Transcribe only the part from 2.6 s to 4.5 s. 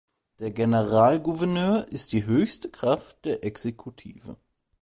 Kraft der Exekutive.